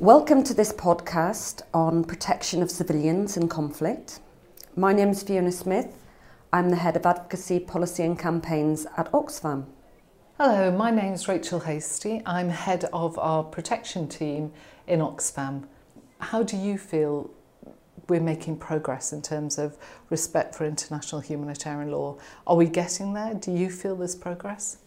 Welcome 0.00 0.44
to 0.44 0.54
this 0.54 0.72
podcast 0.72 1.60
on 1.74 2.04
protection 2.04 2.62
of 2.62 2.70
civilians 2.70 3.36
in 3.36 3.50
conflict. 3.50 4.20
My 4.74 4.94
name 4.94 5.10
is 5.10 5.22
Fionna 5.22 5.52
Smyth. 5.52 5.94
I'm 6.54 6.70
the 6.70 6.76
head 6.76 6.96
of 6.96 7.04
advocacy, 7.04 7.60
policy, 7.60 8.04
and 8.04 8.18
campaigns 8.18 8.86
at 8.96 9.12
Oxfam. 9.12 9.66
Hello, 10.38 10.70
my 10.70 10.90
name 10.90 11.12
is 11.12 11.28
Rachel 11.28 11.60
Hastie. 11.60 12.22
I'm 12.24 12.48
head 12.48 12.86
of 12.94 13.18
our 13.18 13.44
protection 13.44 14.08
team 14.08 14.54
in 14.86 15.00
Oxfam. 15.00 15.64
How 16.18 16.44
do 16.44 16.56
you 16.56 16.78
feel 16.78 17.28
we're 18.08 18.22
making 18.22 18.56
progress 18.56 19.12
in 19.12 19.20
terms 19.20 19.58
of 19.58 19.76
respect 20.08 20.54
for 20.54 20.64
international 20.64 21.20
humanitarian 21.20 21.92
law? 21.92 22.16
Are 22.46 22.56
we 22.56 22.64
getting 22.64 23.12
there? 23.12 23.34
Do 23.34 23.52
you 23.52 23.68
feel 23.68 23.96
there's 23.96 24.16
progress? 24.16 24.78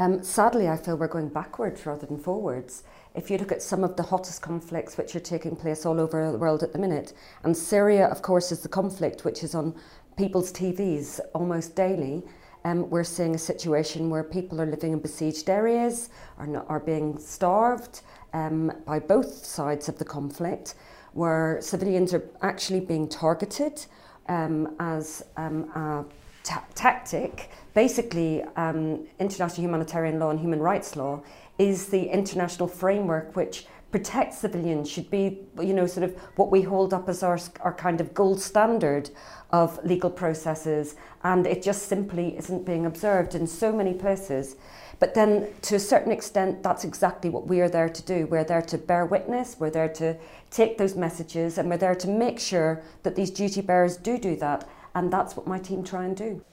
Um, 0.00 0.22
sadly, 0.22 0.68
I 0.68 0.76
feel 0.76 0.96
we're 0.96 1.08
going 1.08 1.28
backwards 1.28 1.84
rather 1.84 2.06
than 2.06 2.18
forwards. 2.18 2.84
If 3.16 3.30
you 3.30 3.38
look 3.38 3.50
at 3.50 3.62
some 3.62 3.82
of 3.82 3.96
the 3.96 4.04
hottest 4.04 4.42
conflicts 4.42 4.96
which 4.96 5.16
are 5.16 5.20
taking 5.20 5.56
place 5.56 5.84
all 5.84 5.98
over 5.98 6.30
the 6.30 6.38
world 6.38 6.62
at 6.62 6.72
the 6.72 6.78
minute, 6.78 7.14
and 7.42 7.56
Syria, 7.56 8.06
of 8.06 8.22
course, 8.22 8.52
is 8.52 8.60
the 8.60 8.68
conflict 8.68 9.24
which 9.24 9.42
is 9.42 9.56
on 9.56 9.74
people's 10.16 10.52
TVs 10.52 11.18
almost 11.34 11.74
daily. 11.74 12.22
Um, 12.64 12.88
we're 12.90 13.02
seeing 13.02 13.34
a 13.34 13.38
situation 13.38 14.08
where 14.08 14.22
people 14.22 14.60
are 14.60 14.66
living 14.66 14.92
in 14.92 15.00
besieged 15.00 15.50
areas, 15.50 16.10
are, 16.38 16.46
not, 16.46 16.66
are 16.68 16.80
being 16.80 17.18
starved 17.18 18.02
um, 18.34 18.70
by 18.86 19.00
both 19.00 19.44
sides 19.44 19.88
of 19.88 19.98
the 19.98 20.04
conflict, 20.04 20.76
where 21.12 21.58
civilians 21.60 22.14
are 22.14 22.22
actually 22.42 22.80
being 22.80 23.08
targeted 23.08 23.84
um, 24.28 24.76
as 24.78 25.24
um, 25.36 25.64
a 25.74 26.04
ta- 26.48 26.64
tactic. 26.74 27.50
Basically, 27.74 28.42
um, 28.56 29.06
international 29.20 29.62
humanitarian 29.62 30.18
law 30.18 30.30
and 30.30 30.40
human 30.40 30.60
rights 30.60 30.96
law 30.96 31.22
is 31.58 31.86
the 31.88 32.04
international 32.08 32.68
framework 32.68 33.36
which 33.36 33.66
protects 33.90 34.38
civilians 34.38 34.88
should 34.88 35.10
be 35.10 35.40
you 35.60 35.72
know 35.72 35.86
sort 35.86 36.04
of 36.04 36.14
what 36.36 36.50
we 36.50 36.60
hold 36.60 36.92
up 36.92 37.08
as 37.08 37.22
our, 37.22 37.38
our 37.60 37.72
kind 37.72 38.00
of 38.02 38.12
gold 38.12 38.38
standard 38.38 39.08
of 39.50 39.82
legal 39.82 40.10
processes 40.10 40.94
and 41.24 41.46
it 41.46 41.62
just 41.62 41.88
simply 41.88 42.36
isn't 42.36 42.66
being 42.66 42.84
observed 42.84 43.34
in 43.34 43.46
so 43.46 43.72
many 43.72 43.94
places 43.94 44.56
but 44.98 45.14
then 45.14 45.48
to 45.62 45.74
a 45.76 45.80
certain 45.80 46.12
extent 46.12 46.62
that's 46.62 46.84
exactly 46.84 47.30
what 47.30 47.46
we 47.46 47.62
are 47.62 47.68
there 47.70 47.88
to 47.88 48.02
do 48.02 48.26
we're 48.26 48.44
there 48.44 48.60
to 48.60 48.76
bear 48.76 49.06
witness 49.06 49.56
we're 49.58 49.70
there 49.70 49.88
to 49.88 50.14
take 50.50 50.76
those 50.76 50.94
messages 50.94 51.56
and 51.56 51.70
we're 51.70 51.78
there 51.78 51.94
to 51.94 52.08
make 52.08 52.38
sure 52.38 52.82
that 53.04 53.16
these 53.16 53.30
duty 53.30 53.62
bearers 53.62 53.96
do 53.96 54.18
do 54.18 54.36
that 54.36 54.68
and 54.98 55.12
that's 55.12 55.36
what 55.36 55.46
my 55.46 55.58
team 55.58 55.84
try 55.84 56.04
and 56.04 56.16
do. 56.16 56.44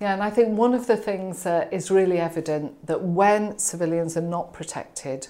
Yeah, 0.00 0.12
and 0.12 0.22
I 0.22 0.30
think 0.30 0.58
one 0.58 0.74
of 0.74 0.88
the 0.88 0.96
things 0.96 1.44
that 1.44 1.72
is 1.72 1.88
really 1.90 2.18
evident 2.18 2.84
that 2.86 3.00
when 3.00 3.58
civilians 3.58 4.16
are 4.16 4.28
not 4.36 4.52
protected, 4.52 5.28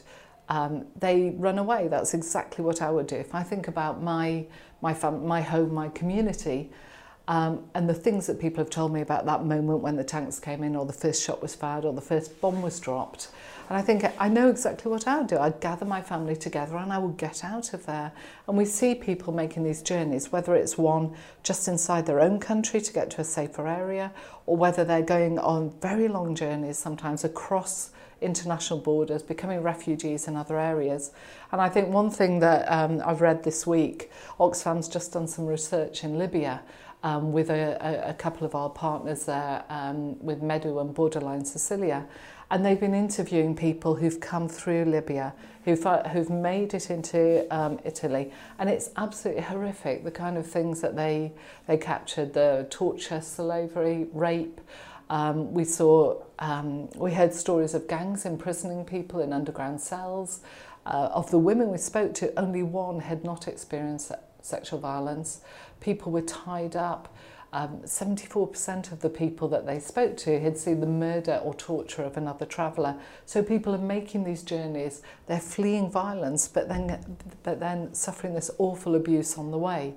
um, 0.49 0.87
they 0.99 1.35
run 1.37 1.59
away. 1.59 1.89
That's 1.89 2.15
exactly 2.15 2.65
what 2.65 2.81
I 2.81 2.91
would 2.91 3.07
do. 3.07 3.17
If 3.17 3.35
I 3.35 3.43
think 3.43 3.69
about 3.69 4.03
my 4.03 4.47
my 4.81 4.95
fam 4.95 5.27
my 5.27 5.43
home, 5.43 5.73
my 5.75 5.89
community, 5.89 6.71
Um, 7.27 7.65
and 7.75 7.89
the 7.89 7.95
things 7.95 8.27
that 8.27 8.39
people 8.39 8.63
have 8.63 8.71
told 8.71 8.93
me 8.93 9.01
about 9.01 9.25
that 9.27 9.45
moment 9.45 9.81
when 9.81 9.97
the 9.97 10.05
tanks 10.05 10.39
came 10.39 10.63
in, 10.63 10.77
or 10.77 10.85
the 10.85 10.93
first 10.93 11.23
shot 11.23 11.41
was 11.41 11.55
fired, 11.55 11.85
or 11.85 11.93
the 11.93 12.03
first 12.03 12.41
bomb 12.41 12.61
was 12.61 12.79
dropped. 12.79 13.29
And 13.69 13.79
I 13.79 13.83
think 13.83 14.05
I 14.19 14.29
know 14.29 14.51
exactly 14.51 14.91
what 14.91 15.09
I 15.09 15.19
would 15.19 15.27
do. 15.27 15.39
I'd 15.39 15.61
gather 15.61 15.87
my 15.87 16.03
family 16.03 16.37
together 16.37 16.77
and 16.77 16.93
I 16.93 16.99
would 16.99 17.17
get 17.17 17.43
out 17.43 17.73
of 17.73 17.87
there. 17.87 18.13
And 18.47 18.59
we 18.59 18.67
see 18.67 18.95
people 18.95 19.33
making 19.33 19.65
these 19.65 19.81
journeys, 19.81 20.31
whether 20.31 20.55
it's 20.55 20.77
one 20.77 21.15
just 21.43 21.67
inside 21.67 22.05
their 22.05 22.21
own 22.21 22.41
country 22.41 22.83
to 22.83 22.93
get 22.93 23.11
to 23.13 23.23
a 23.23 23.25
safer 23.25 23.67
area, 23.67 24.13
or 24.45 24.59
whether 24.59 24.85
they're 24.85 25.01
going 25.01 25.39
on 25.39 25.71
very 25.81 26.09
long 26.09 26.35
journeys, 26.35 26.79
sometimes 26.79 27.25
across 27.25 27.91
international 28.21 28.81
borders, 28.81 29.23
becoming 29.23 29.63
refugees 29.63 30.29
in 30.29 30.37
other 30.37 30.59
areas. 30.59 31.13
And 31.51 31.61
I 31.61 31.71
think 31.71 31.89
one 31.89 32.11
thing 32.11 32.41
that 32.41 32.71
um, 32.71 33.03
I've 33.05 33.23
read 33.23 33.45
this 33.45 33.67
week, 33.67 34.11
Oxfam's 34.39 34.89
just 34.89 35.13
done 35.13 35.27
some 35.27 35.47
research 35.47 36.05
in 36.05 36.19
Libya 36.19 36.63
um, 37.05 37.33
with 37.33 37.51
a, 37.51 37.77
a, 37.81 38.11
a 38.11 38.15
couple 38.15 38.47
of 38.47 38.55
our 38.55 38.71
partners 38.71 39.27
there, 39.27 39.63
um, 39.69 40.19
with 40.21 40.43
Medu 40.43 40.81
and 40.81 40.93
Borderline 40.93 41.45
Sicilia. 41.45 42.07
And 42.51 42.65
they've 42.65 42.81
been 42.81 42.95
interviewing 42.95 43.55
people 43.55 43.95
who've 43.95 44.19
come 44.21 44.49
through 44.49 44.87
Libya, 44.87 45.35
who've, 45.65 45.85
uh, 45.87 46.09
who've 46.09 46.31
made 46.31 46.73
it 46.73 46.91
into 46.91 47.47
um, 47.55 47.79
Italy. 47.85 48.33
And 48.59 48.71
it's 48.71 48.91
absolutely 48.97 49.43
horrific, 49.43 50.05
the 50.05 50.11
kind 50.11 50.39
of 50.39 50.47
things 50.47 50.81
that 50.81 50.97
they, 50.97 51.33
they 51.67 51.77
captured, 51.77 52.33
the 52.33 52.67
torture, 52.71 53.21
slavery, 53.21 54.07
rape. 54.13 54.61
Um, 55.11 55.53
we 55.53 55.65
saw, 55.65 56.23
um, 56.39 56.89
we 56.97 57.13
heard 57.13 57.35
stories 57.35 57.75
of 57.75 57.87
gangs 57.87 58.25
imprisoning 58.25 58.85
people 58.87 59.21
in 59.21 59.33
underground 59.33 59.81
cells. 59.81 60.41
Uh, 60.87 61.09
of 61.13 61.31
the 61.31 61.39
women 61.39 61.71
we 61.71 61.79
spoke 61.79 62.15
to, 62.15 62.39
only 62.39 62.63
one 62.63 63.01
had 63.01 63.25
not 63.25 63.47
experienced 63.49 64.13
sexual 64.45 64.79
violence. 64.79 65.41
People 65.81 66.13
were 66.13 66.23
tied 66.23 66.77
up. 66.77 67.15
Um, 67.53 67.83
74% 67.85 68.91
of 68.91 69.01
the 69.01 69.09
people 69.09 69.47
that 69.49 69.65
they 69.65 69.79
spoke 69.79 70.17
to 70.19 70.41
had 70.41 70.59
seen 70.59 70.81
the 70.81 70.89
murder 70.89 71.41
or 71.45 71.55
torture 71.55 72.03
of 72.03 72.17
another 72.17 72.45
traveller. 72.45 72.97
So 73.27 73.45
people 73.45 73.73
are 73.77 73.79
making 73.79 74.25
these 74.25 74.43
journeys, 74.43 75.03
they're 75.29 75.39
fleeing 75.39 75.89
violence, 75.89 76.49
but 76.49 76.69
then, 76.69 77.17
but 77.45 77.61
then 77.61 77.95
suffering 77.95 78.35
this 78.35 78.51
awful 78.59 78.97
abuse 78.97 79.39
on 79.39 79.53
the 79.53 79.59
way. 79.59 79.95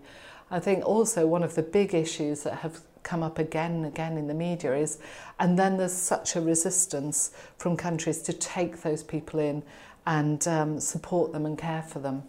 I 0.52 0.60
think 0.60 0.86
also 0.86 1.26
one 1.26 1.42
of 1.42 1.56
the 1.56 1.64
big 1.64 1.96
issues 1.96 2.44
that 2.44 2.60
have 2.60 2.82
come 3.02 3.24
up 3.24 3.40
again 3.40 3.72
and 3.72 3.86
again 3.88 4.18
in 4.18 4.28
the 4.28 4.36
media 4.36 4.76
is, 4.76 5.00
and 5.40 5.58
then 5.58 5.78
there's 5.78 5.94
such 5.94 6.36
a 6.36 6.42
resistance 6.42 7.32
from 7.58 7.76
countries 7.76 8.22
to 8.22 8.34
take 8.34 8.84
those 8.84 9.02
people 9.02 9.40
in 9.40 9.64
and 10.06 10.48
um, 10.48 10.80
support 10.80 11.32
them 11.32 11.46
and 11.46 11.58
care 11.58 11.82
for 11.82 12.00
them. 12.00 12.24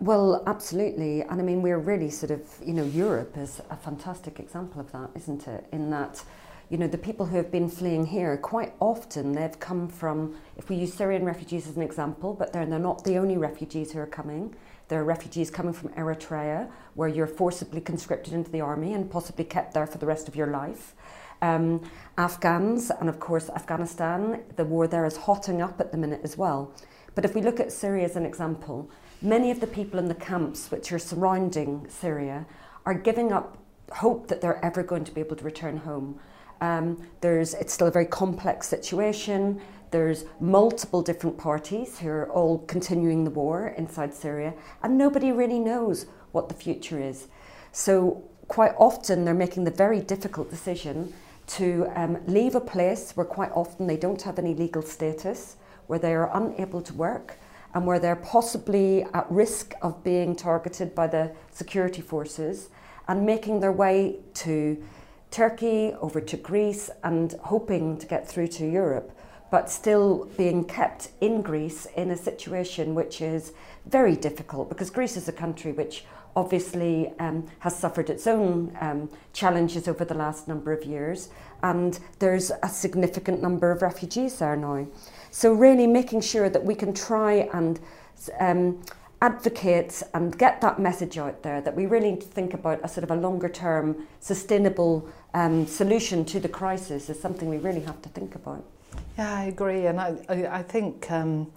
Well, 0.00 0.44
absolutely. 0.46 1.22
And 1.22 1.40
I 1.40 1.44
mean, 1.44 1.60
we're 1.60 1.78
really 1.78 2.10
sort 2.10 2.30
of, 2.30 2.42
you 2.64 2.72
know, 2.72 2.84
Europe 2.84 3.36
is 3.36 3.60
a 3.68 3.76
fantastic 3.76 4.38
example 4.38 4.80
of 4.80 4.92
that, 4.92 5.10
isn't 5.16 5.48
it? 5.48 5.66
In 5.72 5.90
that, 5.90 6.22
you 6.70 6.78
know, 6.78 6.86
the 6.86 6.98
people 6.98 7.26
who 7.26 7.36
have 7.36 7.50
been 7.50 7.68
fleeing 7.68 8.06
here, 8.06 8.36
quite 8.36 8.74
often 8.78 9.32
they've 9.32 9.58
come 9.58 9.88
from, 9.88 10.36
if 10.56 10.68
we 10.68 10.76
use 10.76 10.94
Syrian 10.94 11.24
refugees 11.24 11.66
as 11.66 11.76
an 11.76 11.82
example, 11.82 12.32
but 12.32 12.52
they're, 12.52 12.64
they're 12.64 12.78
not 12.78 13.02
the 13.02 13.18
only 13.18 13.36
refugees 13.36 13.90
who 13.90 13.98
are 13.98 14.06
coming. 14.06 14.54
There 14.86 15.00
are 15.00 15.04
refugees 15.04 15.50
coming 15.50 15.72
from 15.72 15.88
Eritrea, 15.90 16.70
where 16.94 17.08
you're 17.08 17.26
forcibly 17.26 17.80
conscripted 17.80 18.34
into 18.34 18.52
the 18.52 18.60
army 18.60 18.94
and 18.94 19.10
possibly 19.10 19.44
kept 19.44 19.74
there 19.74 19.86
for 19.88 19.98
the 19.98 20.06
rest 20.06 20.28
of 20.28 20.36
your 20.36 20.46
life. 20.46 20.94
Um, 21.42 21.82
Afghans, 22.16 22.92
and 23.00 23.08
of 23.08 23.18
course, 23.18 23.50
Afghanistan, 23.50 24.44
the 24.54 24.64
war 24.64 24.86
there 24.86 25.04
is 25.06 25.16
hotting 25.16 25.60
up 25.60 25.80
at 25.80 25.90
the 25.90 25.98
minute 25.98 26.20
as 26.22 26.38
well. 26.38 26.72
But 27.16 27.24
if 27.24 27.34
we 27.34 27.42
look 27.42 27.58
at 27.58 27.72
Syria 27.72 28.04
as 28.04 28.14
an 28.14 28.24
example, 28.24 28.88
many 29.20 29.50
of 29.50 29.60
the 29.60 29.66
people 29.66 29.98
in 29.98 30.08
the 30.08 30.14
camps 30.14 30.70
which 30.70 30.92
are 30.92 30.98
surrounding 30.98 31.86
Syria 31.88 32.46
are 32.86 32.94
giving 32.94 33.32
up 33.32 33.58
hope 33.92 34.28
that 34.28 34.40
they're 34.40 34.64
ever 34.64 34.82
going 34.82 35.04
to 35.04 35.12
be 35.12 35.20
able 35.20 35.36
to 35.36 35.44
return 35.44 35.78
home. 35.78 36.18
Um, 36.60 37.06
there's, 37.20 37.54
it's 37.54 37.72
still 37.72 37.86
a 37.86 37.90
very 37.90 38.06
complex 38.06 38.68
situation. 38.68 39.60
There's 39.90 40.24
multiple 40.40 41.02
different 41.02 41.38
parties 41.38 41.98
who 41.98 42.08
are 42.08 42.30
all 42.30 42.58
continuing 42.66 43.24
the 43.24 43.30
war 43.30 43.68
inside 43.78 44.12
Syria, 44.12 44.54
and 44.82 44.98
nobody 44.98 45.32
really 45.32 45.58
knows 45.58 46.06
what 46.32 46.48
the 46.48 46.54
future 46.54 47.00
is. 47.00 47.28
So, 47.72 48.24
quite 48.48 48.72
often, 48.78 49.24
they're 49.24 49.34
making 49.34 49.64
the 49.64 49.70
very 49.70 50.00
difficult 50.00 50.50
decision 50.50 51.12
to 51.48 51.90
um, 51.94 52.18
leave 52.26 52.54
a 52.54 52.60
place 52.60 53.12
where 53.12 53.26
quite 53.26 53.50
often 53.52 53.86
they 53.86 53.96
don't 53.96 54.20
have 54.22 54.38
any 54.38 54.54
legal 54.54 54.82
status, 54.82 55.56
where 55.86 55.98
they 55.98 56.14
are 56.14 56.30
unable 56.36 56.82
to 56.82 56.92
work, 56.92 57.38
and 57.74 57.86
where 57.86 57.98
they're 57.98 58.16
possibly 58.16 59.02
at 59.14 59.30
risk 59.30 59.74
of 59.82 60.02
being 60.02 60.34
targeted 60.34 60.94
by 60.94 61.06
the 61.06 61.32
security 61.50 62.02
forces 62.02 62.68
and 63.06 63.24
making 63.24 63.60
their 63.60 63.72
way 63.72 64.16
to 64.34 64.82
Turkey, 65.30 65.92
over 66.00 66.20
to 66.20 66.36
Greece, 66.36 66.90
and 67.04 67.34
hoping 67.44 67.98
to 67.98 68.06
get 68.06 68.26
through 68.26 68.48
to 68.48 68.66
Europe, 68.66 69.12
but 69.50 69.70
still 69.70 70.26
being 70.36 70.64
kept 70.64 71.10
in 71.20 71.42
Greece 71.42 71.86
in 71.96 72.10
a 72.10 72.16
situation 72.16 72.94
which 72.94 73.20
is 73.20 73.52
very 73.86 74.16
difficult 74.16 74.68
because 74.68 74.90
Greece 74.90 75.16
is 75.16 75.28
a 75.28 75.32
country 75.32 75.72
which 75.72 76.04
obviously 76.36 77.12
um, 77.18 77.46
has 77.60 77.76
suffered 77.76 78.08
its 78.08 78.26
own 78.26 78.76
um, 78.80 79.10
challenges 79.32 79.88
over 79.88 80.04
the 80.04 80.14
last 80.14 80.46
number 80.46 80.72
of 80.72 80.84
years, 80.84 81.30
and 81.62 81.98
there's 82.20 82.52
a 82.62 82.68
significant 82.68 83.42
number 83.42 83.70
of 83.70 83.82
refugees 83.82 84.38
there 84.38 84.56
now. 84.56 84.86
So, 85.38 85.52
really 85.52 85.86
making 85.86 86.22
sure 86.22 86.48
that 86.48 86.64
we 86.64 86.74
can 86.74 86.92
try 86.92 87.48
and 87.52 87.78
um, 88.40 88.82
advocate 89.22 90.02
and 90.12 90.36
get 90.36 90.60
that 90.62 90.80
message 90.80 91.16
out 91.16 91.44
there 91.44 91.60
that 91.60 91.76
we 91.76 91.86
really 91.86 92.10
need 92.10 92.22
to 92.22 92.26
think 92.26 92.54
about 92.54 92.80
a 92.82 92.88
sort 92.88 93.04
of 93.04 93.12
a 93.12 93.14
longer 93.14 93.48
term, 93.48 94.08
sustainable 94.18 95.08
um, 95.34 95.64
solution 95.64 96.24
to 96.24 96.40
the 96.40 96.48
crisis 96.48 97.08
is 97.08 97.20
something 97.20 97.48
we 97.48 97.58
really 97.58 97.82
have 97.82 98.02
to 98.02 98.08
think 98.08 98.34
about. 98.34 98.64
Yeah, 99.16 99.32
I 99.32 99.44
agree. 99.44 99.86
And 99.86 100.00
I, 100.00 100.16
I, 100.28 100.58
I 100.58 100.62
think 100.64 101.08
um, 101.08 101.52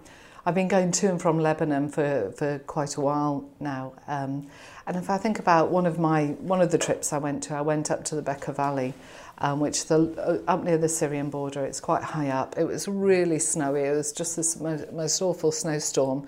I've 0.46 0.54
been 0.54 0.68
going 0.68 0.92
to 0.92 1.08
and 1.08 1.20
from 1.20 1.40
Lebanon 1.40 1.88
for, 1.88 2.32
for 2.36 2.60
quite 2.60 2.94
a 2.94 3.00
while 3.00 3.50
now. 3.58 3.94
Um, 4.06 4.46
And 4.86 4.96
if 4.96 5.10
I 5.10 5.18
think 5.18 5.38
about 5.38 5.70
one 5.70 5.86
of 5.86 5.98
my 5.98 6.26
one 6.40 6.60
of 6.60 6.70
the 6.70 6.78
trips 6.78 7.12
I 7.12 7.18
went 7.18 7.42
to, 7.44 7.54
I 7.54 7.60
went 7.60 7.90
up 7.90 8.04
to 8.06 8.14
the 8.14 8.22
Bekaa 8.22 8.54
Valley, 8.54 8.94
um, 9.38 9.60
which 9.60 9.86
the 9.86 10.42
uh, 10.46 10.50
up 10.50 10.64
near 10.64 10.78
the 10.78 10.88
Syrian 10.88 11.30
border. 11.30 11.64
It's 11.64 11.80
quite 11.80 12.02
high 12.02 12.28
up. 12.28 12.56
It 12.58 12.64
was 12.64 12.88
really 12.88 13.38
snowy. 13.38 13.82
It 13.82 13.94
was 13.96 14.12
just 14.12 14.36
this 14.36 14.58
most, 14.60 14.92
most 14.92 15.22
awful 15.22 15.52
snowstorm. 15.52 16.26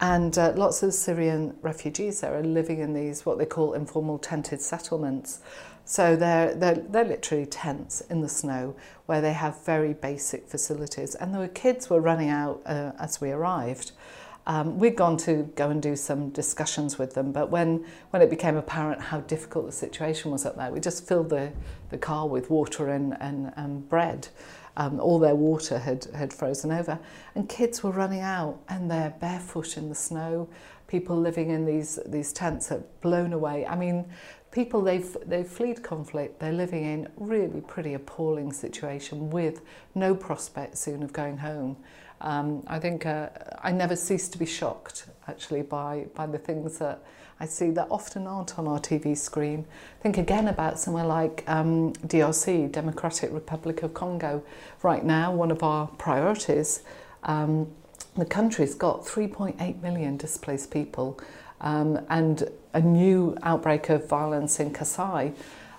And 0.00 0.36
uh, 0.36 0.52
lots 0.56 0.82
of 0.82 0.92
Syrian 0.92 1.56
refugees 1.62 2.20
there 2.20 2.34
are 2.34 2.42
living 2.42 2.80
in 2.80 2.94
these 2.94 3.24
what 3.24 3.38
they 3.38 3.46
call 3.46 3.74
informal 3.74 4.18
tented 4.18 4.60
settlements. 4.60 5.40
So 5.84 6.16
they're, 6.16 6.54
they're, 6.54 6.74
they're 6.74 7.04
literally 7.04 7.46
tents 7.46 8.00
in 8.02 8.20
the 8.20 8.28
snow 8.28 8.74
where 9.06 9.20
they 9.20 9.34
have 9.34 9.64
very 9.64 9.92
basic 9.92 10.48
facilities. 10.48 11.14
And 11.14 11.34
the 11.34 11.48
kids 11.48 11.90
were 11.90 12.00
running 12.00 12.30
out 12.30 12.62
uh, 12.64 12.92
as 12.98 13.20
we 13.20 13.30
arrived 13.30 13.92
um, 14.46 14.78
we'd 14.78 14.96
gone 14.96 15.16
to 15.18 15.50
go 15.56 15.70
and 15.70 15.80
do 15.80 15.96
some 15.96 16.28
discussions 16.30 16.98
with 16.98 17.14
them, 17.14 17.32
but 17.32 17.50
when, 17.50 17.84
when 18.10 18.20
it 18.20 18.28
became 18.28 18.56
apparent 18.56 19.00
how 19.00 19.20
difficult 19.20 19.66
the 19.66 19.72
situation 19.72 20.30
was 20.30 20.44
up 20.44 20.56
there, 20.56 20.70
we 20.70 20.80
just 20.80 21.08
filled 21.08 21.30
the, 21.30 21.50
the 21.90 21.96
car 21.96 22.28
with 22.28 22.50
water 22.50 22.90
and, 22.90 23.16
and, 23.20 23.52
and 23.56 23.88
bread. 23.88 24.28
Um, 24.76 25.00
all 25.00 25.18
their 25.18 25.36
water 25.36 25.78
had, 25.78 26.04
had 26.14 26.32
frozen 26.32 26.72
over, 26.72 26.98
and 27.34 27.48
kids 27.48 27.82
were 27.82 27.92
running 27.92 28.20
out 28.20 28.58
and 28.68 28.90
they're 28.90 29.14
barefoot 29.20 29.76
in 29.76 29.88
the 29.88 29.94
snow. 29.94 30.48
People 30.88 31.16
living 31.16 31.50
in 31.50 31.64
these, 31.64 31.98
these 32.04 32.32
tents 32.32 32.70
are 32.72 32.82
blown 33.00 33.32
away. 33.32 33.64
I 33.66 33.76
mean, 33.76 34.04
people 34.50 34.82
they've 34.82 35.16
they've 35.26 35.48
fled 35.48 35.82
conflict 35.82 36.38
they're 36.38 36.52
living 36.52 36.84
in 36.84 37.08
really 37.16 37.60
pretty 37.60 37.94
appalling 37.94 38.52
situation 38.52 39.28
with 39.28 39.60
no 39.96 40.14
prospect 40.14 40.78
soon 40.78 41.02
of 41.02 41.12
going 41.12 41.36
home 41.36 41.76
um, 42.24 42.62
I 42.66 42.78
think 42.78 43.04
uh, 43.04 43.28
I 43.62 43.70
never 43.70 43.94
cease 43.94 44.28
to 44.30 44.38
be 44.38 44.46
shocked 44.46 45.06
actually 45.28 45.62
by, 45.62 46.06
by 46.14 46.26
the 46.26 46.38
things 46.38 46.78
that 46.78 47.02
I 47.38 47.44
see 47.44 47.70
that 47.72 47.88
often 47.90 48.26
aren't 48.26 48.58
on 48.58 48.66
our 48.66 48.78
TV 48.78 49.16
screen. 49.16 49.66
Think 50.00 50.16
again 50.16 50.48
about 50.48 50.78
somewhere 50.78 51.04
like 51.04 51.44
um, 51.46 51.92
DRC, 52.06 52.72
Democratic 52.72 53.30
Republic 53.30 53.82
of 53.82 53.92
Congo. 53.92 54.42
Right 54.82 55.04
now, 55.04 55.32
one 55.32 55.50
of 55.50 55.62
our 55.62 55.86
priorities, 55.86 56.82
um, 57.24 57.70
the 58.16 58.24
country's 58.24 58.74
got 58.74 59.04
3.8 59.04 59.82
million 59.82 60.16
displaced 60.16 60.70
people 60.70 61.20
um, 61.60 62.00
and 62.08 62.48
a 62.72 62.80
new 62.80 63.36
outbreak 63.42 63.90
of 63.90 64.08
violence 64.08 64.60
in 64.60 64.72
Kasai 64.72 65.34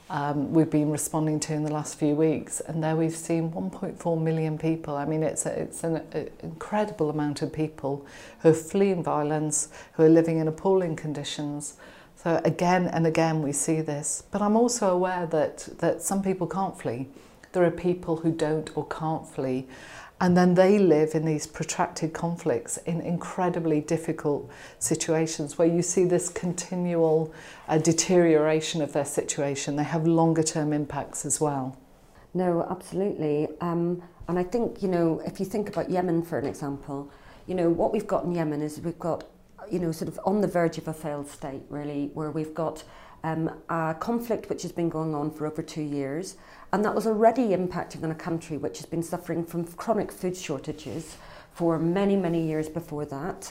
um, 0.10 0.54
we've 0.54 0.70
been 0.70 0.92
responding 0.92 1.40
to 1.42 1.54
in 1.54 1.64
the 1.64 1.72
last 1.72 1.98
few 1.98 2.16
weeks. 2.16 2.60
And 2.62 2.84
there 2.84 2.96
we've 2.96 3.16
seen 3.16 3.52
1.4 3.52 4.22
million 4.22 4.58
people. 4.58 4.96
I 4.96 5.06
mean, 5.06 5.24
it's, 5.24 5.46
a, 5.46 5.60
it's 5.60 5.84
an 5.84 6.02
a, 6.14 6.28
incredible 6.44 7.10
amount 7.10 7.42
of 7.42 7.52
people 7.52 8.06
who 8.40 8.50
are 8.50 8.54
fleeing 8.54 9.04
violence, 9.04 9.70
who 9.94 10.04
are 10.04 10.10
living 10.10 10.38
in 10.38 10.48
appalling 10.48 10.96
conditions. 10.96 11.76
So 12.16 12.42
again 12.44 12.88
and 12.88 13.08
again 13.08 13.42
we 13.42 13.52
see 13.52 13.82
this. 13.82 14.24
But 14.32 14.42
I'm 14.42 14.56
also 14.56 14.94
aware 14.94 15.26
that, 15.28 15.68
that 15.80 16.02
some 16.02 16.22
people 16.22 16.48
can't 16.48 16.80
flee. 16.80 17.08
There 17.52 17.64
are 17.64 17.72
people 17.72 18.18
who 18.18 18.32
don't 18.32 18.76
or 18.76 18.86
can't 18.88 19.28
flee. 19.28 19.68
And 20.22 20.38
then 20.38 20.54
they 20.54 20.80
live 20.80 21.14
in 21.14 21.26
these 21.26 21.46
protracted 21.46 22.14
conflicts 22.14 22.78
in 22.78 23.02
incredibly 23.02 23.82
difficult 23.82 24.50
situations 24.80 25.58
where 25.58 25.68
you 25.68 25.82
see 25.82 26.06
this 26.06 26.30
continual 26.30 27.34
uh, 27.68 27.78
deterioration 27.80 28.82
of 28.82 28.94
their 28.94 29.06
situation. 29.06 29.76
They 29.76 29.84
have 29.84 30.08
longer 30.08 30.44
term 30.44 30.72
impacts 30.72 31.26
as 31.26 31.42
well. 31.42 31.78
No, 32.34 32.66
absolutely. 32.70 33.50
Um, 33.60 34.02
and 34.28 34.40
I 34.40 34.44
think, 34.44 34.82
you 34.82 34.88
know, 34.88 35.22
if 35.26 35.40
you 35.40 35.46
think 35.46 35.68
about 35.70 35.90
Yemen, 35.90 36.24
for 36.24 36.40
an 36.40 36.46
example, 36.46 37.12
you 37.46 37.54
know, 37.54 37.70
what 37.70 37.92
we've 37.92 38.08
got 38.08 38.24
in 38.24 38.34
Yemen 38.34 38.62
is 38.62 38.80
we've 38.80 38.98
got, 38.98 39.26
you 39.70 39.80
know, 39.80 39.92
sort 39.92 40.08
of 40.08 40.20
on 40.26 40.42
the 40.42 40.48
verge 40.48 40.78
of 40.78 40.88
a 40.88 40.94
failed 40.94 41.28
state, 41.28 41.64
really, 41.70 42.10
where 42.14 42.32
we've 42.32 42.54
got 42.54 42.84
um, 43.24 43.50
a 43.70 43.96
conflict 44.00 44.50
which 44.50 44.62
has 44.62 44.72
been 44.72 44.90
going 44.90 45.14
on 45.16 45.32
for 45.32 45.46
over 45.48 45.62
two 45.62 45.82
years, 45.82 46.38
and 46.76 46.84
that 46.84 46.94
was 46.94 47.08
already 47.08 47.56
impacting 47.56 48.04
on 48.04 48.12
a 48.12 48.16
country 48.16 48.58
which 48.58 48.80
has 48.80 48.86
been 48.86 49.02
suffering 49.02 49.46
from 49.46 49.64
chronic 49.64 50.12
food 50.12 50.36
shortages 50.36 51.16
for 51.54 51.80
many, 51.80 52.18
many 52.18 52.46
years 52.46 52.68
before 52.68 53.06
that. 53.06 53.50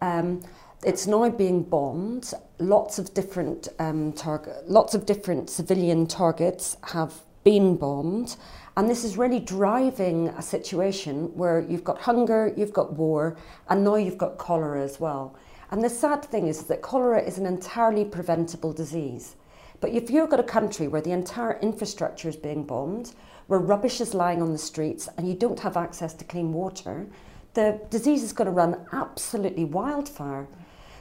Um, 0.00 0.40
it's 0.84 1.08
now 1.08 1.28
being 1.30 1.64
bombed. 1.64 2.32
Lots 2.60 3.00
of 3.00 3.12
different 3.12 3.66
um, 3.80 4.12
target, 4.12 4.70
lots 4.70 4.94
of 4.94 5.04
different 5.04 5.50
civilian 5.50 6.06
targets 6.06 6.76
have 6.84 7.12
been 7.42 7.76
bombed, 7.76 8.36
and 8.76 8.88
this 8.88 9.02
is 9.02 9.16
really 9.16 9.40
driving 9.40 10.28
a 10.28 10.42
situation 10.42 11.36
where 11.36 11.62
you've 11.68 11.82
got 11.82 12.00
hunger, 12.00 12.54
you've 12.56 12.72
got 12.72 12.92
war, 12.92 13.36
and 13.68 13.82
now 13.82 13.96
you've 13.96 14.16
got 14.16 14.38
cholera 14.38 14.80
as 14.80 15.00
well. 15.00 15.34
And 15.72 15.82
the 15.82 15.90
sad 15.90 16.24
thing 16.24 16.46
is 16.46 16.62
that 16.66 16.82
cholera 16.82 17.20
is 17.20 17.36
an 17.36 17.46
entirely 17.46 18.04
preventable 18.04 18.72
disease. 18.72 19.34
But 19.80 19.90
if 19.90 20.10
you've 20.10 20.30
got 20.30 20.40
a 20.40 20.44
country 20.44 20.88
where 20.88 21.00
the 21.00 21.12
entire 21.12 21.58
infrastructure 21.60 22.28
is 22.28 22.36
being 22.36 22.64
bombed, 22.64 23.14
where 23.46 23.58
rubbish 23.58 24.00
is 24.00 24.14
lying 24.14 24.42
on 24.42 24.52
the 24.52 24.58
streets, 24.58 25.08
and 25.16 25.26
you 25.26 25.34
don't 25.34 25.58
have 25.60 25.76
access 25.76 26.14
to 26.14 26.24
clean 26.24 26.52
water, 26.52 27.06
the 27.54 27.80
disease 27.90 28.22
is 28.22 28.32
going 28.32 28.46
to 28.46 28.52
run 28.52 28.86
absolutely 28.92 29.64
wildfire. 29.64 30.46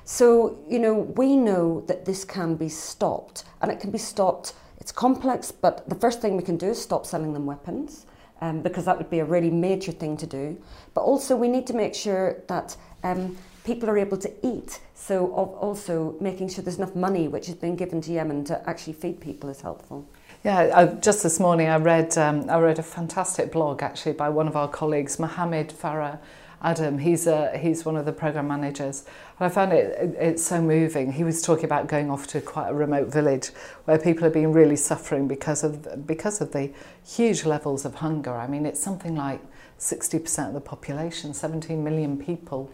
So, 0.06 0.58
you 0.68 0.80
know, 0.80 0.94
we 0.94 1.36
know 1.36 1.82
that 1.82 2.06
this 2.06 2.26
can 2.26 2.56
be 2.56 2.70
stopped, 2.70 3.44
and 3.62 3.72
it 3.72 3.80
can 3.80 3.92
be 3.92 4.00
stopped. 4.00 4.54
It's 4.80 4.92
complex, 4.92 5.52
but 5.52 5.88
the 5.88 5.96
first 5.96 6.22
thing 6.22 6.38
we 6.38 6.44
can 6.44 6.58
do 6.58 6.70
is 6.70 6.82
stop 6.82 7.06
selling 7.06 7.34
them 7.34 7.46
weapons, 7.46 8.06
um, 8.42 8.62
because 8.62 8.86
that 8.86 8.98
would 8.98 9.10
be 9.10 9.20
a 9.20 9.26
really 9.26 9.52
major 9.52 9.92
thing 9.92 10.18
to 10.18 10.26
do. 10.26 10.60
But 10.94 11.02
also, 11.02 11.36
we 11.36 11.50
need 11.50 11.68
to 11.68 11.74
make 11.74 11.94
sure 11.94 12.42
that 12.48 12.76
um, 13.04 13.38
people 13.70 13.88
are 13.88 14.00
able 14.00 14.18
to 14.18 14.32
eat. 14.42 14.80
So 14.96 15.28
also 15.32 16.16
making 16.20 16.50
sure 16.50 16.64
there's 16.64 16.78
enough 16.78 16.96
money 16.96 17.28
which 17.28 17.46
has 17.46 17.56
been 17.56 17.76
given 17.76 18.02
to 18.02 18.12
Yemen 18.12 18.44
to 18.46 18.56
actually 18.68 18.94
feed 18.94 19.22
people 19.22 19.48
is 19.50 19.62
helpful. 19.62 20.08
Yeah, 20.44 20.96
just 21.00 21.22
this 21.22 21.40
morning 21.40 21.68
I 21.68 21.78
read 21.78 22.18
um, 22.18 22.50
I 22.50 22.58
read 22.60 22.80
a 22.80 22.84
fantastic 22.84 23.52
blog 23.52 23.84
actually 23.84 24.14
by 24.14 24.30
one 24.30 24.48
of 24.48 24.56
our 24.56 24.68
colleagues, 24.68 25.20
Mohammed 25.20 25.70
Farah 25.70 26.18
Adam. 26.62 26.98
He's 26.98 27.28
a, 27.28 27.58
he's 27.58 27.86
one 27.86 27.96
of 27.96 28.06
the 28.06 28.12
program 28.12 28.48
managers, 28.48 29.04
and 29.38 29.46
I 29.48 29.50
found 29.50 29.74
it, 29.74 29.86
it 30.04 30.16
it's 30.30 30.44
so 30.44 30.62
moving. 30.62 31.12
He 31.12 31.24
was 31.24 31.42
talking 31.42 31.66
about 31.66 31.88
going 31.88 32.10
off 32.10 32.26
to 32.28 32.42
quite 32.42 32.70
a 32.70 32.74
remote 32.74 33.10
village 33.12 33.48
where 33.86 34.00
people 34.00 34.26
are 34.26 34.36
being 34.40 34.54
really 34.54 34.78
suffering 34.78 35.28
because 35.28 35.64
of 35.64 36.08
because 36.08 36.42
of 36.42 36.54
the 36.54 36.72
huge 37.06 37.46
levels 37.46 37.86
of 37.86 37.96
hunger. 37.96 38.36
I 38.46 38.48
mean, 38.48 38.66
it's 38.66 38.82
something 38.82 39.16
like 39.16 39.42
60% 39.80 40.50
of 40.50 40.54
the 40.54 40.62
population, 40.62 41.34
17 41.34 41.84
million 41.84 42.18
people. 42.18 42.72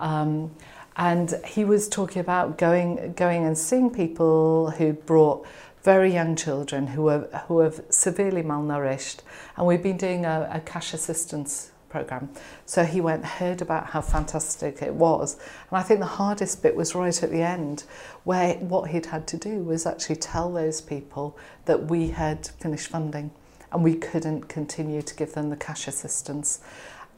Um, 0.00 0.50
and 0.96 1.34
he 1.44 1.64
was 1.64 1.88
talking 1.88 2.20
about 2.20 2.56
going, 2.56 3.12
going 3.12 3.44
and 3.44 3.56
seeing 3.56 3.90
people 3.90 4.70
who 4.70 4.94
brought 4.94 5.46
very 5.82 6.12
young 6.12 6.34
children 6.34 6.88
who 6.88 7.08
are, 7.08 7.20
who 7.46 7.60
are 7.60 7.72
severely 7.90 8.42
malnourished. 8.42 9.18
And 9.56 9.66
we've 9.66 9.82
been 9.82 9.98
doing 9.98 10.24
a, 10.24 10.50
a 10.52 10.60
cash 10.60 10.92
assistance 10.94 11.70
program. 11.88 12.28
So 12.64 12.84
he 12.84 13.00
went, 13.00 13.24
heard 13.24 13.62
about 13.62 13.86
how 13.86 14.00
fantastic 14.00 14.82
it 14.82 14.94
was. 14.94 15.36
And 15.70 15.78
I 15.78 15.82
think 15.82 16.00
the 16.00 16.06
hardest 16.06 16.62
bit 16.62 16.74
was 16.74 16.94
right 16.94 17.22
at 17.22 17.30
the 17.30 17.42
end, 17.42 17.84
where 18.24 18.54
what 18.56 18.90
he'd 18.90 19.06
had 19.06 19.28
to 19.28 19.36
do 19.36 19.60
was 19.60 19.86
actually 19.86 20.16
tell 20.16 20.52
those 20.52 20.80
people 20.80 21.38
that 21.66 21.86
we 21.86 22.08
had 22.08 22.48
finished 22.58 22.88
funding 22.88 23.30
and 23.72 23.82
we 23.82 23.94
couldn't 23.94 24.48
continue 24.48 25.02
to 25.02 25.14
give 25.14 25.32
them 25.34 25.50
the 25.50 25.56
cash 25.56 25.88
assistance. 25.88 26.60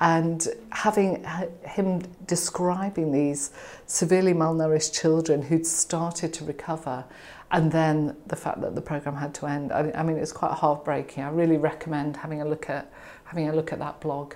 And 0.01 0.47
having 0.71 1.25
him 1.65 2.03
describing 2.27 3.11
these 3.11 3.51
severely 3.87 4.33
malnourished 4.33 4.99
children 4.99 5.43
who'd 5.43 5.67
started 5.67 6.33
to 6.35 6.45
recover, 6.45 7.05
and 7.51 7.73
then 7.73 8.17
the 8.27 8.37
fact 8.37 8.61
that 8.61 8.75
the 8.75 8.81
program 8.81 9.17
had 9.17 9.35
to 9.35 9.47
end, 9.47 9.73
I, 9.73 9.91
I 9.95 10.03
mean, 10.03 10.17
it's 10.17 10.33
quite 10.33 10.53
heartbreaking. 10.53 11.25
I 11.25 11.31
really 11.31 11.57
recommend 11.57 12.17
having 12.17 12.43
a 12.43 12.45
look 12.45 12.71
at 12.71 12.93
having 13.25 13.49
a 13.49 13.55
look 13.55 13.73
at 13.73 13.79
that 13.81 14.01
blog, 14.01 14.35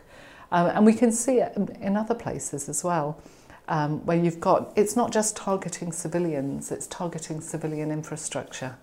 um, 0.50 0.66
and 0.66 0.85
we 0.85 0.95
can 0.95 1.12
see 1.12 1.38
it 1.38 1.57
in 1.81 1.97
other 1.97 2.14
places 2.14 2.69
as 2.69 2.83
well. 2.83 3.21
Um, 3.69 4.04
where 4.04 4.19
you've 4.19 4.40
got, 4.40 4.73
it's 4.75 4.97
not 4.97 5.12
just 5.12 5.37
targeting 5.37 5.92
civilians, 5.92 6.73
it's 6.73 6.88
targeting 6.88 7.40
civilian 7.40 7.92
infrastructure. 7.92 8.76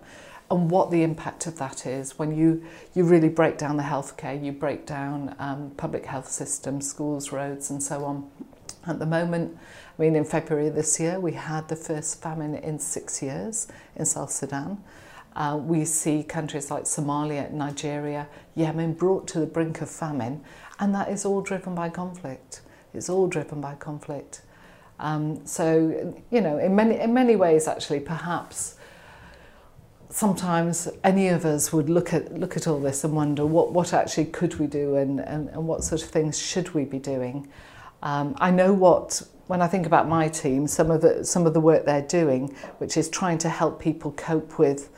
And 0.50 0.70
what 0.70 0.90
the 0.90 1.02
impact 1.02 1.46
of 1.46 1.58
that 1.58 1.86
is 1.86 2.18
when 2.18 2.36
you, 2.36 2.64
you 2.94 3.04
really 3.04 3.28
break 3.28 3.56
down 3.56 3.76
the 3.76 3.84
healthcare, 3.84 4.42
you 4.42 4.50
break 4.50 4.84
down 4.84 5.36
um, 5.38 5.70
public 5.76 6.06
health 6.06 6.28
systems, 6.28 6.88
schools, 6.88 7.30
roads, 7.30 7.70
and 7.70 7.82
so 7.82 8.04
on. 8.04 8.28
At 8.86 8.98
the 8.98 9.06
moment, 9.06 9.56
I 9.98 10.02
mean, 10.02 10.16
in 10.16 10.24
February 10.24 10.68
this 10.70 10.98
year, 10.98 11.20
we 11.20 11.32
had 11.32 11.68
the 11.68 11.76
first 11.76 12.20
famine 12.20 12.56
in 12.56 12.78
six 12.78 13.22
years 13.22 13.68
in 13.94 14.06
South 14.06 14.32
Sudan. 14.32 14.82
Uh, 15.36 15.58
we 15.62 15.84
see 15.84 16.24
countries 16.24 16.70
like 16.70 16.84
Somalia, 16.84 17.52
Nigeria, 17.52 18.26
Yemen 18.56 18.94
brought 18.94 19.28
to 19.28 19.38
the 19.38 19.46
brink 19.46 19.80
of 19.80 19.88
famine, 19.88 20.42
and 20.80 20.92
that 20.94 21.10
is 21.10 21.24
all 21.24 21.42
driven 21.42 21.74
by 21.76 21.88
conflict. 21.88 22.62
It's 22.92 23.08
all 23.08 23.28
driven 23.28 23.60
by 23.60 23.74
conflict. 23.76 24.42
Um, 24.98 25.46
so, 25.46 26.14
you 26.30 26.40
know, 26.40 26.58
in 26.58 26.74
many, 26.74 26.98
in 26.98 27.14
many 27.14 27.36
ways, 27.36 27.68
actually, 27.68 28.00
perhaps 28.00 28.76
sometimes 30.10 30.88
any 31.04 31.28
of 31.28 31.44
us 31.44 31.72
would 31.72 31.88
look 31.88 32.12
at 32.12 32.38
look 32.38 32.56
at 32.56 32.66
all 32.66 32.80
this 32.80 33.04
and 33.04 33.14
wonder 33.14 33.46
what 33.46 33.72
what 33.72 33.92
actually 33.94 34.26
could 34.26 34.56
we 34.56 34.66
do 34.66 34.96
and 34.96 35.20
and, 35.20 35.48
and 35.48 35.66
what 35.66 35.84
sort 35.84 36.02
of 36.02 36.08
things 36.10 36.38
should 36.38 36.74
we 36.74 36.84
be 36.84 36.98
doing. 36.98 37.48
Um 38.02 38.34
i 38.38 38.50
know 38.50 38.72
what 38.72 39.22
when 39.46 39.60
i 39.62 39.68
think 39.68 39.86
about 39.86 40.08
my 40.08 40.28
team 40.28 40.66
some 40.66 40.90
of 40.90 41.00
the 41.02 41.24
some 41.24 41.46
of 41.46 41.54
the 41.54 41.60
work 41.60 41.84
they're 41.84 42.02
doing 42.02 42.54
which 42.78 42.96
is 42.96 43.08
trying 43.08 43.38
to 43.38 43.48
help 43.48 43.80
people 43.80 44.12
cope 44.12 44.58
with 44.58 44.88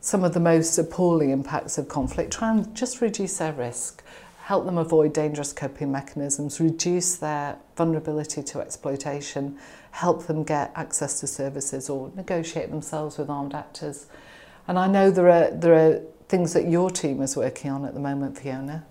some 0.00 0.24
of 0.24 0.32
the 0.34 0.40
most 0.40 0.76
appalling 0.78 1.30
impacts 1.30 1.78
of 1.78 1.88
conflict 1.88 2.32
try 2.32 2.50
and 2.50 2.74
just 2.74 3.00
reduce 3.00 3.38
their 3.38 3.52
risk 3.52 4.02
help 4.42 4.64
them 4.64 4.78
avoid 4.78 5.12
dangerous 5.12 5.52
coping 5.52 5.92
mechanisms 5.92 6.58
reduce 6.58 7.16
their 7.16 7.56
vulnerability 7.76 8.42
to 8.42 8.60
exploitation 8.60 9.56
help 9.92 10.26
them 10.26 10.44
get 10.44 10.70
access 10.74 11.20
to 11.20 11.26
services 11.26 11.88
or 11.90 12.10
negotiate 12.14 12.70
themselves 12.70 13.18
with 13.18 13.28
armed 13.28 13.54
actors. 13.54 14.06
And 14.68 14.78
I 14.78 14.86
know 14.86 15.10
there 15.10 15.30
are, 15.30 15.50
there 15.50 15.74
are 15.74 16.02
things 16.28 16.52
that 16.52 16.68
your 16.68 16.90
team 16.90 17.22
is 17.22 17.36
working 17.36 17.70
on 17.70 17.86
at 17.86 17.94
the 17.94 18.00
moment, 18.00 18.38
Fionna. 18.38 18.84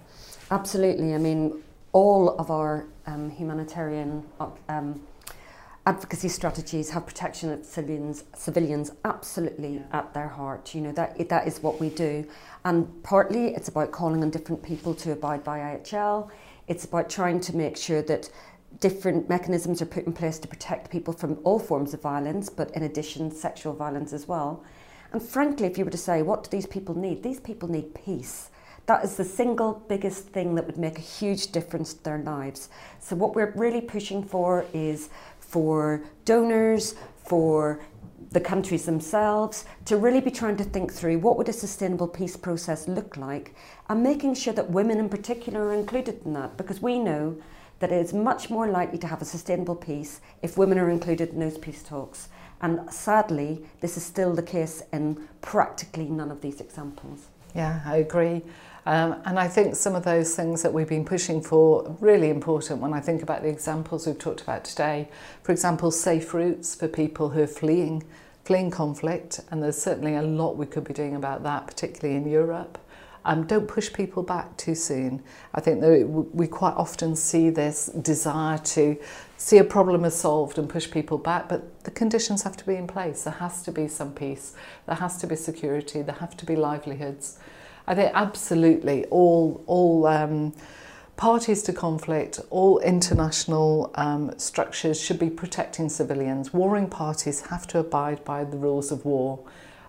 Absolutely. 0.50 1.13
I 1.13 1.19
mean, 1.19 1.63
all 1.93 2.29
of 2.38 2.50
our 2.50 2.88
um, 3.05 3.29
humanitarian 3.29 4.24
um, 4.67 5.00
advocacy 5.86 6.29
strategies 6.29 6.89
have 6.89 7.05
protection 7.05 7.51
of 7.51 7.63
civilians, 7.63 8.24
civilians 8.36 8.91
absolutely 9.05 9.75
yeah. 9.75 10.00
at 10.00 10.13
their 10.15 10.27
heart. 10.27 10.74
You 10.74 10.81
know, 10.81 10.91
that, 10.93 11.29
that 11.29 11.48
is 11.48 11.62
what 11.62 11.79
we 11.79 11.89
do. 11.89 12.27
And 12.65 13.03
partly 13.03 13.53
it's 13.53 13.69
about 13.69 13.91
calling 13.91 14.24
on 14.24 14.31
different 14.31 14.63
people 14.63 14.96
to 14.96 15.12
abide 15.12 15.43
by 15.43 15.60
IHL. 15.60 16.29
It's 16.67 16.86
about 16.86 17.07
trying 17.07 17.39
to 17.41 17.55
make 17.55 17.77
sure 17.77 18.01
that 18.01 18.31
different 18.79 19.29
mechanisms 19.29 19.81
are 19.81 19.86
put 19.86 20.05
in 20.05 20.13
place 20.13 20.39
to 20.39 20.48
protect 20.48 20.89
people 20.89 21.13
from 21.13 21.39
all 21.43 21.60
forms 21.60 21.93
of 21.93 22.01
violence, 22.01 22.50
but 22.50 22.72
in 22.72 22.84
addition, 22.84 23.31
sexual 23.31 23.74
violence 23.74 24.12
as 24.12 24.27
well. 24.27 24.63
And 25.12 25.22
frankly, 25.22 25.68
if 25.68 25.78
you 25.78 25.86
were 25.86 25.92
to 25.92 25.98
say, 25.98 26.22
what 26.22 26.44
do 26.44 26.50
these 26.50 26.66
people 26.66 26.98
need? 26.98 27.24
These 27.24 27.40
people 27.40 27.70
need 27.70 27.94
peace. 27.94 28.50
That 28.88 29.04
is 29.04 29.18
the 29.18 29.26
single 29.26 29.84
biggest 29.90 30.30
thing 30.30 30.56
that 30.56 30.66
would 30.66 30.78
make 30.78 30.98
a 30.98 31.02
huge 31.02 31.52
difference 31.52 31.94
to 31.94 32.04
their 32.04 32.20
lives. 32.20 32.70
So, 33.00 33.18
what 33.18 33.36
we're 33.36 33.52
really 33.56 33.82
pushing 33.82 34.24
for 34.24 34.66
is 34.74 35.10
for 35.40 36.04
donors, 36.24 36.96
for 37.26 37.82
the 38.32 38.40
countries 38.40 38.86
themselves 38.86 39.66
to 39.86 39.98
really 39.98 40.22
be 40.22 40.32
trying 40.32 40.58
to 40.58 40.64
think 40.64 40.94
through 40.94 41.20
what 41.20 41.38
would 41.38 41.50
a 41.50 41.54
sustainable 41.54 42.08
peace 42.08 42.36
process 42.36 42.88
look 42.88 43.16
like 43.16 43.56
and 43.90 44.04
making 44.04 44.34
sure 44.34 44.54
that 44.54 44.70
women 44.70 45.00
in 45.00 45.08
particular 45.08 45.68
are 45.68 45.74
included 45.74 46.20
in 46.26 46.34
that 46.34 46.58
because 46.58 46.82
we 46.82 47.00
know 47.00 47.38
that 47.79 47.91
it 47.91 48.03
is 48.03 48.13
much 48.13 48.50
more 48.50 48.67
likely 48.67 48.98
to 48.98 49.07
have 49.07 49.22
a 49.22 49.25
sustainable 49.25 49.75
peace 49.75 50.22
if 50.41 50.57
women 50.57 50.77
are 50.77 50.89
included 50.89 51.29
in 51.29 51.39
those 51.39 51.57
peace 51.57 51.84
talks 51.84 52.29
and 52.62 52.91
sadly 52.91 53.65
this 53.81 53.98
is 53.98 54.03
still 54.03 54.34
the 54.34 54.43
case 54.43 54.84
in 54.91 55.27
practically 55.41 56.05
none 56.05 56.31
of 56.31 56.41
these 56.41 56.60
examples 56.62 57.27
yeah 57.53 57.81
i 57.86 57.98
agree 57.98 58.41
um, 58.88 59.22
and 59.25 59.38
I 59.38 59.50
think 59.50 59.75
some 59.75 59.96
of 59.96 60.05
those 60.05 60.34
things 60.34 60.63
that 60.63 60.72
we've 60.72 60.88
been 60.88 61.03
pushing 61.03 61.41
for 61.41 61.86
are 61.86 61.98
really 62.00 62.29
important 62.29 62.79
when 62.79 62.93
I 62.93 63.01
think 63.01 63.22
about 63.22 63.41
the 63.41 63.50
examples 63.50 64.07
we've 64.07 64.17
talked 64.17 64.39
about 64.39 64.63
today. 64.63 65.10
For 65.43 65.51
example, 65.51 65.91
safe 65.91 66.34
routes 66.34 66.74
for 66.74 66.88
people 66.88 67.27
who 67.27 67.41
are 67.41 67.48
fleeing, 67.48 68.03
fleeing 68.46 68.72
conflict, 68.72 69.41
and 69.51 69.62
there's 69.62 69.77
certainly 69.77 70.15
a 70.15 70.22
lot 70.22 70.55
we 70.55 70.67
could 70.67 70.86
be 70.86 70.93
doing 70.93 71.17
about 71.17 71.43
that, 71.43 71.67
particularly 71.67 72.15
in 72.15 72.29
Europe. 72.29 72.77
Um, 73.27 73.46
don't 73.46 73.67
push 73.67 73.91
people 73.91 74.24
back 74.24 74.55
too 74.55 74.74
soon. 74.74 75.22
I 75.53 75.60
think 75.60 75.81
that 75.81 76.07
we 76.07 76.48
quite 76.48 76.75
often 76.75 77.13
see 77.13 77.50
this 77.50 77.88
desire 77.88 78.57
to 78.57 78.98
see 79.36 79.57
a 79.57 79.65
problem 79.65 80.05
as 80.05 80.15
solved 80.15 80.57
and 80.57 80.69
push 80.69 80.89
people 80.89 81.17
back, 81.17 81.50
but 81.50 81.84
the 81.84 81.91
conditions 81.91 82.43
have 82.43 82.55
to 82.55 82.65
be 82.65 82.75
in 82.75 82.88
place. 82.88 83.25
There 83.25 83.34
has 83.34 83.62
to 83.63 83.72
be 83.74 83.89
some 83.89 84.13
peace, 84.13 84.55
there 84.86 84.96
has 84.96 85.17
to 85.17 85.27
be 85.27 85.36
security, 85.36 86.01
there 86.01 86.15
have 86.15 86.38
to 86.38 86.46
be 86.46 86.55
livelihoods. 86.55 87.38
I 87.86 87.96
think 87.96 88.13
absolutely 88.13 89.03
all, 89.05 89.62
all 89.67 90.07
um, 90.07 90.53
parties 91.17 91.63
to 91.63 91.74
conflict, 91.74 92.39
all 92.50 92.79
international 92.79 93.91
um, 93.96 94.39
structures 94.39 95.01
should 95.01 95.19
be 95.19 95.29
protecting 95.29 95.89
civilians. 95.89 96.53
Warring 96.53 96.89
parties 96.89 97.41
have 97.48 97.67
to 97.67 97.79
abide 97.79 98.24
by 98.24 98.46
the 98.46 98.55
rules 98.55 98.89
of 98.89 99.03
war. 99.03 99.39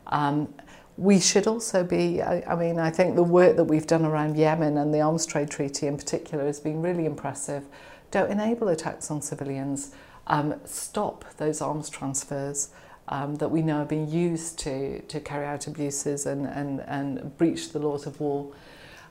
Um, 0.09 0.52
we 0.99 1.21
should 1.21 1.47
also 1.47 1.85
be, 1.85 2.21
I, 2.21 2.43
I 2.43 2.57
mean, 2.57 2.81
I 2.81 2.90
think 2.90 3.14
the 3.14 3.23
work 3.23 3.57
that 3.57 3.64
we've 3.64 3.87
done 3.87 4.05
around 4.05 4.37
Yemen 4.37 4.76
and 4.76 4.93
the 4.93 5.00
Arms 5.00 5.26
Trade 5.26 5.49
Treaty 5.49 5.87
in 5.87 5.97
particular 5.97 6.45
has 6.45 6.59
been 6.59 6.83
really 6.83 7.07
impressive. 7.07 7.64
Don't 8.11 8.31
enable 8.33 8.67
attacks 8.67 9.09
on 9.09 9.23
civilians, 9.23 9.93
um, 10.26 10.57
stop 10.64 11.25
those 11.37 11.62
arms 11.62 11.88
transfers 11.88 12.71
um, 13.07 13.37
that 13.37 13.49
we 13.49 13.62
know 13.62 13.83
are 13.83 13.85
being 13.85 14.11
used 14.11 14.59
to, 14.59 15.00
to 15.02 15.21
carry 15.21 15.47
out 15.47 15.69
abuses 15.69 16.26
and, 16.26 16.47
and, 16.47 16.81
and 16.81 17.38
breach 17.38 17.71
the 17.71 17.78
laws 17.78 18.05
of 18.05 18.19
war. 18.19 18.52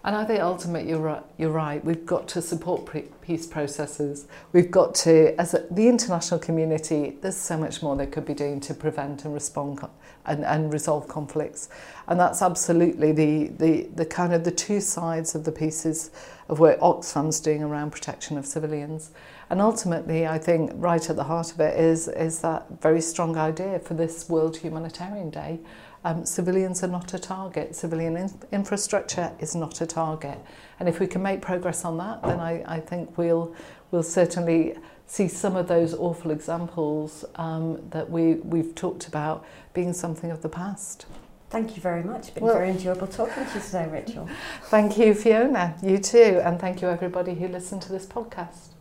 And 0.03 0.15
I 0.15 0.23
think 0.25 0.41
ultimately 0.41 0.89
you're 0.89 0.99
right, 0.99 1.23
you're 1.37 1.51
right. 1.51 1.83
We've 1.83 2.05
got 2.05 2.27
to 2.29 2.41
support 2.41 2.89
peace 3.21 3.45
processes. 3.45 4.27
We've 4.53 4.71
got 4.71 4.95
to, 4.95 5.39
as 5.39 5.53
a, 5.53 5.65
the 5.69 5.87
international 5.89 6.39
community, 6.39 7.17
there's 7.21 7.35
so 7.35 7.57
much 7.57 7.81
more 7.81 7.95
they 7.95 8.07
could 8.07 8.25
be 8.25 8.33
doing 8.33 8.59
to 8.61 8.73
prevent 8.73 9.25
and 9.25 9.33
respond 9.33 9.79
and, 10.25 10.45
and 10.45 10.71
resolve 10.71 11.07
conflicts. 11.07 11.69
And 12.07 12.19
that's 12.19 12.41
absolutely 12.41 13.11
the, 13.11 13.47
the, 13.57 13.89
the 13.95 14.05
kind 14.05 14.33
of 14.33 14.43
the 14.43 14.51
two 14.51 14.79
sides 14.79 15.35
of 15.35 15.43
the 15.43 15.51
pieces 15.51 16.11
of 16.47 16.59
work 16.59 16.79
Oxfam's 16.79 17.39
doing 17.39 17.63
around 17.63 17.91
protection 17.91 18.37
of 18.37 18.45
civilians. 18.45 19.11
And 19.49 19.61
ultimately, 19.61 20.27
I 20.27 20.37
think 20.37 20.71
right 20.75 21.09
at 21.09 21.15
the 21.15 21.23
heart 21.23 21.53
of 21.53 21.59
it 21.59 21.79
is, 21.79 22.07
is 22.09 22.39
that 22.41 22.65
very 22.81 23.01
strong 23.01 23.37
idea 23.37 23.79
for 23.79 23.93
this 23.93 24.27
World 24.27 24.57
Humanitarian 24.57 25.29
Day. 25.29 25.59
Um, 26.03 26.25
civilians 26.25 26.83
are 26.83 26.87
not 26.87 27.13
a 27.13 27.19
target. 27.19 27.75
Civilian 27.75 28.17
in- 28.17 28.39
infrastructure 28.51 29.31
is 29.39 29.55
not 29.55 29.81
a 29.81 29.85
target. 29.85 30.37
And 30.79 30.87
if 30.89 30.99
we 30.99 31.07
can 31.07 31.21
make 31.21 31.41
progress 31.41 31.85
on 31.85 31.97
that, 31.97 32.21
then 32.23 32.39
I, 32.39 32.63
I 32.67 32.79
think 32.79 33.17
we'll, 33.17 33.55
we'll 33.91 34.03
certainly 34.03 34.75
see 35.05 35.27
some 35.29 35.55
of 35.55 35.67
those 35.67 35.93
awful 35.93 36.31
examples 36.31 37.23
um, 37.35 37.81
that 37.91 38.09
we, 38.09 38.35
we've 38.35 38.75
talked 38.75 39.07
about 39.07 39.45
being 39.73 39.93
something 39.93 40.29
of 40.29 40.41
the 40.41 40.49
past. 40.49 41.05
Thank 41.49 41.77
you 41.77 41.81
very 41.81 42.03
much. 42.03 42.19
It's 42.19 42.29
been 42.31 42.43
well, 42.43 42.55
very 42.55 42.69
enjoyable 42.69 43.07
talking 43.07 43.45
to 43.45 43.53
you 43.53 43.61
today, 43.61 43.87
Rachel. 43.89 44.29
Thank 44.63 44.97
you, 44.97 45.13
Fionna. 45.13 45.77
You 45.81 45.97
too. 45.97 46.41
And 46.43 46.59
thank 46.59 46.81
you, 46.81 46.89
everybody 46.89 47.35
who 47.35 47.47
listened 47.47 47.81
to 47.83 47.91
this 47.91 48.05
podcast. 48.05 48.73